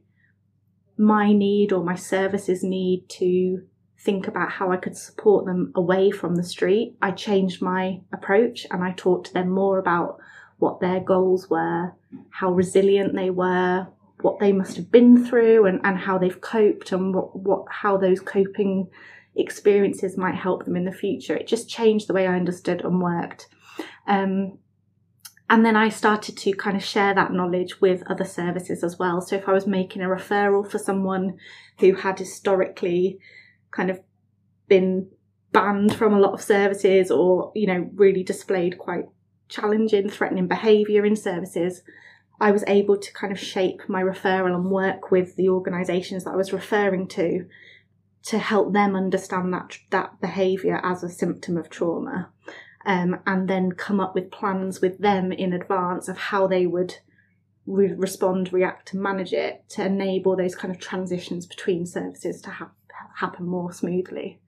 my 0.97 1.31
need 1.31 1.71
or 1.71 1.83
my 1.83 1.95
services 1.95 2.63
need 2.63 3.07
to 3.09 3.63
think 3.99 4.27
about 4.27 4.51
how 4.51 4.71
I 4.71 4.77
could 4.77 4.97
support 4.97 5.45
them 5.45 5.71
away 5.75 6.11
from 6.11 6.35
the 6.35 6.43
street, 6.43 6.95
I 7.01 7.11
changed 7.11 7.61
my 7.61 8.01
approach 8.13 8.65
and 8.69 8.83
I 8.83 8.91
talked 8.91 9.27
to 9.27 9.33
them 9.33 9.49
more 9.49 9.79
about 9.79 10.19
what 10.59 10.79
their 10.79 10.99
goals 10.99 11.49
were, 11.49 11.93
how 12.29 12.51
resilient 12.51 13.15
they 13.15 13.29
were, 13.29 13.87
what 14.21 14.39
they 14.39 14.51
must 14.51 14.75
have 14.75 14.91
been 14.91 15.23
through 15.23 15.65
and, 15.65 15.79
and 15.83 15.97
how 15.97 16.17
they've 16.17 16.41
coped 16.41 16.91
and 16.91 17.13
what, 17.13 17.35
what 17.35 17.65
how 17.69 17.97
those 17.97 18.19
coping 18.19 18.87
experiences 19.37 20.17
might 20.17 20.35
help 20.35 20.65
them 20.65 20.75
in 20.75 20.85
the 20.85 20.91
future. 20.91 21.35
It 21.35 21.47
just 21.47 21.69
changed 21.69 22.07
the 22.07 22.13
way 22.13 22.27
I 22.27 22.35
understood 22.35 22.81
and 22.81 23.01
worked. 23.01 23.47
Um, 24.07 24.59
and 25.49 25.65
then 25.65 25.75
I 25.75 25.89
started 25.89 26.37
to 26.37 26.51
kind 26.53 26.75
of 26.75 26.83
share 26.83 27.13
that 27.13 27.31
knowledge 27.31 27.79
with 27.79 28.03
other 28.09 28.25
services 28.25 28.83
as 28.83 28.99
well. 28.99 29.21
So 29.21 29.35
if 29.35 29.47
I 29.47 29.53
was 29.53 29.65
making 29.65 30.01
a 30.01 30.07
referral 30.07 30.69
for 30.69 30.77
someone 30.77 31.37
who 31.79 31.93
had 31.93 32.19
historically 32.19 33.19
kind 33.71 33.89
of 33.89 33.99
been 34.67 35.09
banned 35.53 35.95
from 35.95 36.13
a 36.13 36.19
lot 36.19 36.33
of 36.33 36.41
services 36.41 37.09
or, 37.09 37.53
you 37.55 37.67
know, 37.67 37.89
really 37.95 38.23
displayed 38.23 38.77
quite 38.77 39.05
challenging, 39.47 40.09
threatening 40.09 40.47
behaviour 40.47 41.05
in 41.05 41.15
services, 41.15 41.81
I 42.39 42.51
was 42.51 42.65
able 42.67 42.97
to 42.97 43.13
kind 43.13 43.31
of 43.31 43.39
shape 43.39 43.81
my 43.87 44.03
referral 44.03 44.53
and 44.53 44.69
work 44.69 45.11
with 45.11 45.37
the 45.37 45.49
organisations 45.49 46.25
that 46.25 46.33
I 46.33 46.35
was 46.35 46.53
referring 46.53 47.07
to 47.09 47.45
to 48.27 48.39
help 48.39 48.73
them 48.73 48.95
understand 48.95 49.53
that 49.53 49.77
that 49.89 50.19
behaviour 50.19 50.81
as 50.83 51.01
a 51.03 51.09
symptom 51.09 51.57
of 51.57 51.69
trauma, 51.69 52.29
um, 52.85 53.19
and 53.25 53.49
then 53.49 53.71
come 53.71 53.99
up 53.99 54.13
with 54.13 54.31
plans 54.31 54.81
with 54.81 54.99
them 54.99 55.31
in 55.31 55.53
advance 55.53 56.09
of 56.09 56.17
how 56.17 56.45
they 56.45 56.65
would 56.65 56.95
re- 57.65 57.93
respond, 57.93 58.51
react, 58.51 58.93
and 58.93 59.01
manage 59.01 59.31
it 59.31 59.63
to 59.69 59.85
enable 59.85 60.35
those 60.35 60.55
kind 60.55 60.75
of 60.75 60.81
transitions 60.81 61.45
between 61.45 61.85
services 61.85 62.41
to 62.41 62.49
happen 62.49 62.73
happen 63.15 63.45
more 63.47 63.71
smoothly. 63.71 64.39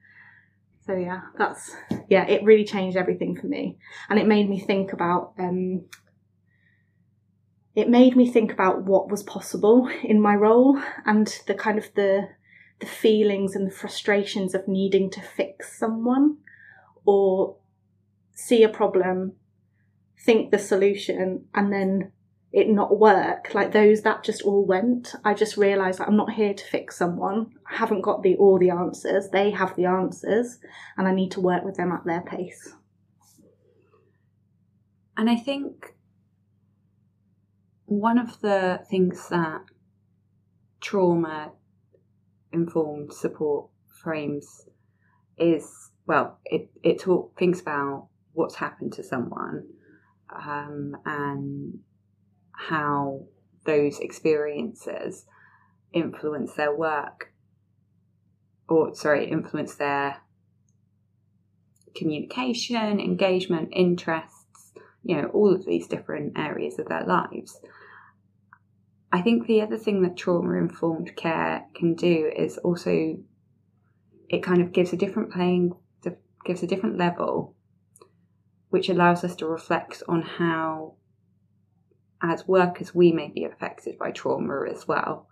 So 0.85 0.95
yeah, 0.95 1.21
that's 1.37 1.75
yeah, 2.09 2.25
it 2.27 2.43
really 2.43 2.65
changed 2.65 2.97
everything 2.97 3.39
for 3.39 3.47
me, 3.47 3.77
and 4.09 4.19
it 4.19 4.27
made 4.27 4.49
me 4.49 4.59
think 4.59 4.91
about 4.91 5.33
um, 5.39 5.85
it 7.75 7.87
made 7.87 8.17
me 8.17 8.29
think 8.29 8.51
about 8.51 8.83
what 8.83 9.09
was 9.09 9.23
possible 9.23 9.89
in 10.03 10.19
my 10.19 10.35
role 10.35 10.81
and 11.05 11.27
the 11.47 11.53
kind 11.53 11.77
of 11.77 11.93
the 11.95 12.27
the 12.79 12.85
feelings 12.85 13.55
and 13.55 13.67
the 13.67 13.75
frustrations 13.75 14.55
of 14.55 14.67
needing 14.67 15.09
to 15.11 15.21
fix 15.21 15.77
someone 15.77 16.37
or 17.05 17.57
see 18.33 18.63
a 18.63 18.69
problem, 18.69 19.33
think 20.17 20.51
the 20.51 20.59
solution, 20.59 21.45
and 21.53 21.73
then 21.73 22.11
it 22.51 22.69
not 22.69 22.97
work. 22.97 23.53
Like 23.53 23.71
those 23.71 24.01
that 24.01 24.23
just 24.23 24.41
all 24.41 24.65
went. 24.65 25.13
I 25.23 25.33
just 25.33 25.57
realized 25.57 25.99
that 25.99 26.07
i'm 26.07 26.17
not 26.17 26.33
here 26.33 26.53
to 26.53 26.65
fix 26.65 26.97
someone. 26.97 27.51
I 27.69 27.75
haven't 27.75 28.01
got 28.01 28.23
the 28.23 28.35
all 28.37 28.57
the 28.57 28.71
answers. 28.71 29.29
They 29.29 29.51
have 29.51 29.75
the 29.75 29.85
answers 29.85 30.59
and 30.97 31.07
i 31.07 31.13
need 31.13 31.31
to 31.31 31.41
work 31.41 31.63
with 31.63 31.75
them 31.75 31.91
at 31.91 32.05
their 32.05 32.21
pace. 32.21 32.73
And 35.15 35.29
i 35.29 35.35
think 35.35 35.93
one 37.85 38.17
of 38.17 38.39
the 38.41 38.81
things 38.89 39.29
that 39.29 39.61
trauma 40.79 41.51
informed 42.51 43.13
support 43.13 43.69
frames 44.01 44.67
is 45.37 45.91
well 46.05 46.39
it 46.45 46.69
it 46.83 46.99
talk 46.99 47.37
thinks 47.37 47.61
about 47.61 48.07
what's 48.33 48.55
happened 48.55 48.93
to 48.93 49.03
someone 49.03 49.65
um, 50.33 50.95
and 51.05 51.79
how 52.51 53.21
those 53.65 53.99
experiences 53.99 55.25
influence 55.93 56.53
their 56.53 56.75
work 56.75 57.33
or 58.67 58.93
sorry 58.93 59.29
influence 59.29 59.75
their 59.75 60.17
communication 61.95 62.99
engagement 62.99 63.69
interests 63.71 64.73
you 65.03 65.15
know 65.15 65.27
all 65.29 65.53
of 65.53 65.65
these 65.65 65.87
different 65.87 66.37
areas 66.37 66.77
of 66.79 66.87
their 66.87 67.03
lives 67.05 67.59
i 69.11 69.21
think 69.21 69.47
the 69.47 69.61
other 69.61 69.77
thing 69.77 70.01
that 70.01 70.17
trauma 70.17 70.53
informed 70.57 71.15
care 71.15 71.65
can 71.75 71.93
do 71.95 72.31
is 72.35 72.57
also 72.59 73.17
it 74.29 74.43
kind 74.43 74.61
of 74.61 74.71
gives 74.71 74.93
a 74.93 74.97
different 74.97 75.31
playing 75.31 75.71
gives 76.45 76.63
a 76.63 76.67
different 76.67 76.97
level 76.97 77.55
which 78.69 78.87
allows 78.87 79.23
us 79.23 79.35
to 79.35 79.45
reflect 79.45 80.01
on 80.07 80.21
how 80.21 80.95
as 82.21 82.47
workers, 82.47 82.93
we 82.93 83.11
may 83.11 83.29
be 83.29 83.45
affected 83.45 83.97
by 83.97 84.11
trauma 84.11 84.65
as 84.69 84.87
well. 84.87 85.27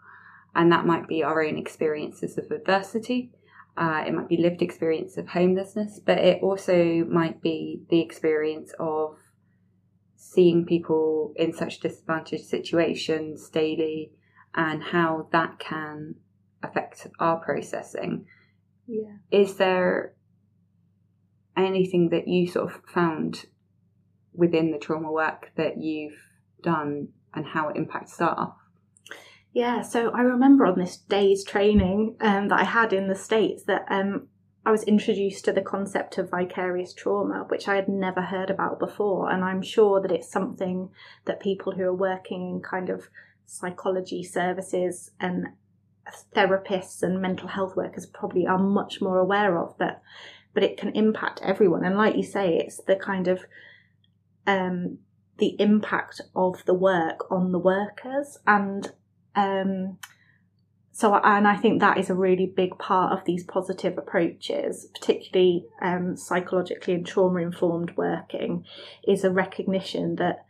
And 0.55 0.71
that 0.71 0.85
might 0.85 1.07
be 1.07 1.23
our 1.23 1.43
own 1.43 1.57
experiences 1.57 2.37
of 2.37 2.49
adversity. 2.51 3.31
Uh, 3.75 4.03
it 4.07 4.13
might 4.13 4.29
be 4.29 4.37
lived 4.37 4.61
experience 4.61 5.17
of 5.17 5.27
homelessness, 5.27 5.99
but 6.03 6.17
it 6.17 6.41
also 6.41 7.05
might 7.05 7.41
be 7.41 7.81
the 7.89 7.99
experience 7.99 8.73
of 8.79 9.17
seeing 10.17 10.65
people 10.65 11.31
in 11.35 11.53
such 11.53 11.79
disadvantaged 11.79 12.45
situations 12.45 13.49
daily 13.49 14.11
and 14.55 14.81
how 14.81 15.27
that 15.31 15.59
can 15.59 16.15
affect 16.63 17.07
our 17.19 17.37
processing. 17.37 18.25
Yeah. 18.87 19.17
Is 19.31 19.55
there 19.55 20.13
anything 21.55 22.09
that 22.09 22.27
you 22.27 22.47
sort 22.47 22.71
of 22.71 22.81
found 22.93 23.45
within 24.33 24.71
the 24.71 24.79
trauma 24.79 25.11
work 25.11 25.51
that 25.55 25.77
you've 25.77 26.19
done 26.63 27.09
and 27.33 27.45
how 27.45 27.69
it 27.69 27.77
impacts 27.77 28.13
staff? 28.13 28.53
Yeah, 29.53 29.81
so 29.81 30.09
I 30.09 30.21
remember 30.21 30.65
on 30.65 30.79
this 30.79 30.97
day's 30.97 31.43
training 31.43 32.17
um, 32.21 32.47
that 32.49 32.59
I 32.59 32.63
had 32.63 32.91
in 32.91 33.07
the 33.07 33.15
States 33.15 33.63
that 33.63 33.85
um, 33.89 34.27
I 34.65 34.71
was 34.71 34.83
introduced 34.83 35.45
to 35.45 35.53
the 35.53 35.61
concept 35.61 36.17
of 36.17 36.29
vicarious 36.29 36.93
trauma, 36.93 37.45
which 37.47 37.67
I 37.67 37.75
had 37.75 37.87
never 37.87 38.21
heard 38.21 38.49
about 38.49 38.79
before. 38.79 39.31
And 39.31 39.43
I'm 39.43 39.61
sure 39.61 40.01
that 40.01 40.11
it's 40.11 40.29
something 40.29 40.89
that 41.25 41.39
people 41.39 41.73
who 41.73 41.83
are 41.83 41.93
working 41.93 42.49
in 42.49 42.61
kind 42.61 42.89
of 42.89 43.07
psychology 43.45 44.23
services 44.23 45.11
and 45.19 45.47
therapists 46.35 47.01
and 47.01 47.21
mental 47.21 47.47
health 47.47 47.75
workers 47.75 48.05
probably 48.05 48.45
are 48.45 48.57
much 48.57 49.01
more 49.01 49.19
aware 49.19 49.57
of, 49.57 49.77
but 49.77 50.01
but 50.53 50.63
it 50.63 50.77
can 50.77 50.89
impact 50.95 51.39
everyone. 51.43 51.85
And 51.85 51.95
like 51.95 52.15
you 52.15 52.23
say, 52.23 52.57
it's 52.57 52.77
the 52.77 52.95
kind 52.95 53.27
of 53.27 53.45
um, 54.47 54.97
the 55.37 55.55
impact 55.59 56.21
of 56.35 56.65
the 56.65 56.73
work 56.73 57.31
on 57.31 57.51
the 57.51 57.59
workers 57.59 58.39
and 58.47 58.91
um, 59.35 59.99
so 60.97 61.13
and 61.13 61.47
I 61.47 61.55
think 61.55 61.79
that 61.79 61.99
is 61.99 62.09
a 62.09 62.15
really 62.15 62.47
big 62.47 62.79
part 62.79 63.13
of 63.13 63.23
these 63.23 63.43
positive 63.43 63.99
approaches, 63.99 64.87
particularly 64.95 65.67
um, 65.79 66.17
psychologically 66.17 66.95
and 66.95 67.05
trauma 67.05 67.39
informed 67.41 67.95
working, 67.95 68.65
is 69.07 69.23
a 69.23 69.29
recognition 69.29 70.15
that 70.15 70.43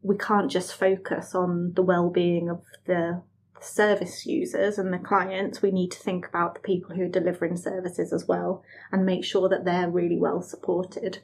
we 0.00 0.16
can't 0.16 0.50
just 0.50 0.74
focus 0.74 1.34
on 1.34 1.74
the 1.74 1.82
well 1.82 2.08
being 2.08 2.48
of 2.48 2.62
the 2.86 3.20
service 3.60 4.24
users 4.24 4.78
and 4.78 4.90
the 4.90 4.98
clients, 4.98 5.60
we 5.60 5.70
need 5.70 5.90
to 5.90 5.98
think 5.98 6.26
about 6.26 6.54
the 6.54 6.60
people 6.60 6.96
who 6.96 7.02
are 7.02 7.08
delivering 7.08 7.58
services 7.58 8.10
as 8.10 8.26
well 8.26 8.64
and 8.90 9.04
make 9.04 9.22
sure 9.22 9.50
that 9.50 9.66
they're 9.66 9.90
really 9.90 10.16
well 10.16 10.40
supported. 10.40 11.18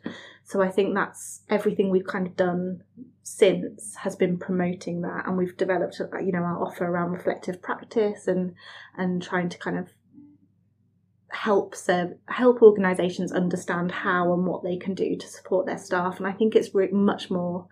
So 0.45 0.61
I 0.61 0.69
think 0.69 0.95
that's 0.95 1.41
everything 1.49 1.89
we've 1.89 2.07
kind 2.07 2.27
of 2.27 2.37
done 2.37 2.83
since 3.29 3.97
has 3.97 4.15
been 4.15 4.39
promoting 4.39 5.01
that 5.01 5.27
and 5.27 5.37
we've 5.37 5.57
developed 5.57 6.01
uh, 6.01 6.19
you 6.19 6.31
know 6.31 6.39
our 6.39 6.65
offer 6.65 6.85
around 6.85 7.11
reflective 7.11 7.61
practice 7.61 8.29
and 8.29 8.55
and 8.97 9.21
trying 9.21 9.49
to 9.49 9.59
kind 9.59 9.77
of 9.77 9.89
help 11.37 11.75
serve 11.75 12.15
help 12.29 12.63
organisations 12.63 13.33
understand 13.33 13.91
how 13.91 14.33
and 14.33 14.47
what 14.47 14.63
they 14.63 14.77
can 14.77 14.95
do 14.95 15.17
to 15.17 15.27
support 15.27 15.67
their 15.67 15.79
staff. 15.79 16.19
And 16.19 16.27
I 16.27 16.33
think 16.33 16.55
it's 16.55 16.71
much 16.93 17.31
more 17.31 17.67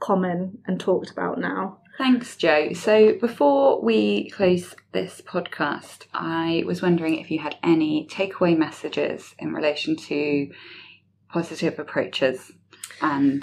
common 0.00 0.58
and 0.66 0.80
talked 0.80 1.10
about 1.10 1.38
now. 1.38 1.78
Thanks, 1.98 2.36
Joe. 2.36 2.72
So 2.72 3.14
before 3.20 3.82
we 3.82 4.30
close 4.30 4.74
this 4.92 5.20
podcast, 5.20 6.06
I 6.12 6.64
was 6.66 6.82
wondering 6.82 7.18
if 7.18 7.30
you 7.30 7.38
had 7.38 7.56
any 7.62 8.08
takeaway 8.10 8.56
messages 8.56 9.34
in 9.38 9.52
relation 9.52 9.96
to 9.96 10.50
positive 11.28 11.78
approaches 11.78 12.50
and 13.00 13.42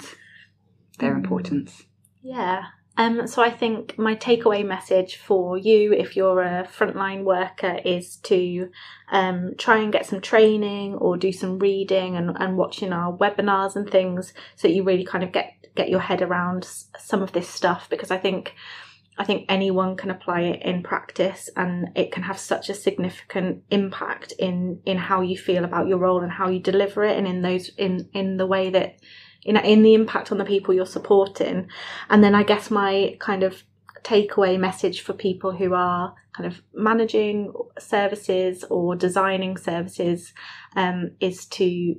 their 1.00 1.14
mm. 1.14 1.24
importance. 1.24 1.84
Yeah. 2.22 2.64
Um, 2.96 3.26
so 3.26 3.42
I 3.42 3.50
think 3.50 3.98
my 3.98 4.14
takeaway 4.14 4.66
message 4.66 5.16
for 5.16 5.56
you, 5.56 5.92
if 5.92 6.16
you're 6.16 6.42
a 6.42 6.64
frontline 6.66 7.24
worker, 7.24 7.80
is 7.82 8.16
to 8.24 8.68
um, 9.10 9.52
try 9.56 9.78
and 9.78 9.92
get 9.92 10.04
some 10.04 10.20
training 10.20 10.96
or 10.96 11.16
do 11.16 11.32
some 11.32 11.58
reading 11.58 12.16
and, 12.16 12.36
and 12.38 12.58
watching 12.58 12.92
our 12.92 13.16
webinars 13.16 13.74
and 13.74 13.88
things, 13.88 14.34
so 14.56 14.68
you 14.68 14.82
really 14.84 15.04
kind 15.04 15.24
of 15.24 15.32
get 15.32 15.54
get 15.76 15.88
your 15.88 16.00
head 16.00 16.20
around 16.20 16.68
some 16.98 17.22
of 17.22 17.32
this 17.32 17.48
stuff. 17.48 17.88
Because 17.88 18.10
I 18.10 18.18
think 18.18 18.54
I 19.16 19.24
think 19.24 19.46
anyone 19.48 19.96
can 19.96 20.10
apply 20.10 20.40
it 20.42 20.62
in 20.62 20.82
practice, 20.82 21.48
and 21.56 21.88
it 21.94 22.12
can 22.12 22.24
have 22.24 22.38
such 22.38 22.68
a 22.68 22.74
significant 22.74 23.62
impact 23.70 24.32
in 24.38 24.82
in 24.84 24.98
how 24.98 25.22
you 25.22 25.38
feel 25.38 25.64
about 25.64 25.88
your 25.88 25.98
role 25.98 26.20
and 26.20 26.32
how 26.32 26.48
you 26.50 26.60
deliver 26.60 27.04
it, 27.04 27.16
and 27.16 27.26
in 27.26 27.40
those 27.40 27.70
in 27.78 28.10
in 28.12 28.36
the 28.36 28.46
way 28.46 28.68
that 28.68 28.96
in, 29.42 29.56
in 29.56 29.82
the 29.82 29.94
impact 29.94 30.32
on 30.32 30.38
the 30.38 30.44
people 30.44 30.74
you're 30.74 30.86
supporting. 30.86 31.68
And 32.08 32.22
then 32.22 32.34
I 32.34 32.42
guess 32.42 32.70
my 32.70 33.16
kind 33.20 33.42
of 33.42 33.62
takeaway 34.02 34.58
message 34.58 35.02
for 35.02 35.12
people 35.12 35.52
who 35.52 35.74
are 35.74 36.14
kind 36.32 36.46
of 36.46 36.62
managing 36.72 37.52
services 37.78 38.64
or 38.70 38.96
designing 38.96 39.56
services 39.56 40.32
um, 40.76 41.10
is 41.20 41.46
to 41.46 41.96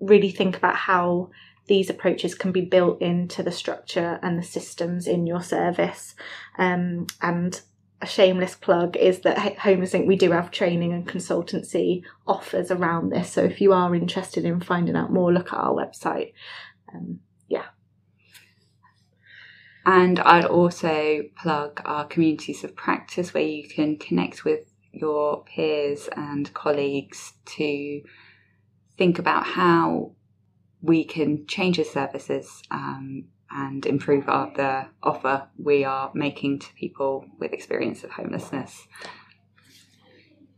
really 0.00 0.30
think 0.30 0.56
about 0.56 0.76
how 0.76 1.30
these 1.66 1.90
approaches 1.90 2.34
can 2.34 2.50
be 2.50 2.62
built 2.62 3.00
into 3.02 3.42
the 3.42 3.52
structure 3.52 4.18
and 4.22 4.38
the 4.38 4.42
systems 4.42 5.06
in 5.06 5.26
your 5.26 5.42
service. 5.42 6.14
Um, 6.56 7.06
and 7.20 7.60
a 8.00 8.06
shameless 8.06 8.54
plug 8.54 8.96
is 8.96 9.20
that 9.20 9.58
Homeless 9.58 9.92
Link 9.92 10.06
we 10.06 10.16
do 10.16 10.30
have 10.30 10.50
training 10.50 10.92
and 10.92 11.06
consultancy 11.06 12.02
offers 12.26 12.70
around 12.70 13.10
this. 13.10 13.32
So 13.32 13.42
if 13.42 13.60
you 13.60 13.72
are 13.72 13.94
interested 13.94 14.44
in 14.44 14.60
finding 14.60 14.96
out 14.96 15.12
more, 15.12 15.32
look 15.32 15.52
at 15.52 15.58
our 15.58 15.74
website 15.74 16.32
um, 16.94 17.20
yeah. 17.48 17.66
And 19.86 20.20
I'd 20.20 20.44
also 20.44 21.22
plug 21.36 21.80
our 21.84 22.04
communities 22.04 22.62
of 22.62 22.76
practice 22.76 23.32
where 23.32 23.42
you 23.42 23.66
can 23.68 23.96
connect 23.96 24.44
with 24.44 24.60
your 24.92 25.44
peers 25.44 26.08
and 26.14 26.52
colleagues 26.52 27.34
to 27.56 28.02
think 28.98 29.18
about 29.18 29.44
how 29.44 30.12
we 30.82 31.04
can 31.04 31.46
change 31.46 31.78
the 31.78 31.84
services 31.84 32.62
um, 32.70 33.24
and 33.50 33.86
improve 33.86 34.28
our, 34.28 34.52
the 34.54 34.86
offer 35.02 35.48
we 35.56 35.84
are 35.84 36.10
making 36.14 36.58
to 36.58 36.72
people 36.74 37.24
with 37.38 37.52
experience 37.52 38.04
of 38.04 38.10
homelessness. 38.10 38.86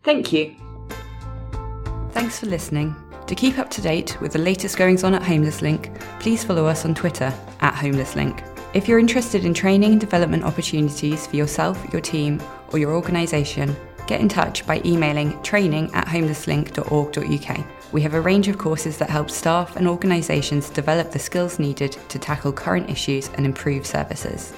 Thank 0.03 0.33
you. 0.33 0.57
Thanks 2.21 2.39
for 2.39 2.47
listening. 2.49 2.95
To 3.29 3.35
keep 3.35 3.57
up 3.57 3.71
to 3.71 3.81
date 3.81 4.21
with 4.21 4.35
the 4.35 4.39
latest 4.39 4.77
goings 4.77 5.05
on 5.05 5.15
at 5.15 5.23
Homeless 5.23 5.63
Link, 5.63 5.99
please 6.21 6.45
follow 6.45 6.67
us 6.67 6.85
on 6.85 6.95
Twitter 6.95 7.33
at 7.61 7.75
Homeless 7.75 8.15
Link. 8.15 8.45
If 8.75 8.87
you're 8.87 8.99
interested 8.99 9.47
in 9.47 9.55
training 9.55 9.93
and 9.93 10.01
development 10.03 10.45
opportunities 10.45 11.27
for 11.27 11.37
yourself, 11.37 11.83
your 11.95 12.03
team, 12.03 12.39
or 12.75 12.79
your 12.79 12.93
organisation, 12.93 13.75
get 14.07 14.21
in 14.21 14.29
touch 14.29 14.67
by 14.67 14.83
emailing 14.85 15.43
training 15.43 15.91
at 15.95 16.09
homelesslink.org.uk. 16.09 17.67
We 17.91 18.03
have 18.03 18.13
a 18.13 18.21
range 18.21 18.49
of 18.49 18.59
courses 18.59 18.99
that 18.99 19.09
help 19.09 19.31
staff 19.31 19.77
and 19.77 19.89
organisations 19.89 20.69
develop 20.69 21.13
the 21.13 21.19
skills 21.19 21.59
needed 21.59 21.97
to 22.11 22.19
tackle 22.19 22.53
current 22.53 22.91
issues 22.91 23.31
and 23.31 23.47
improve 23.47 23.87
services. 23.87 24.53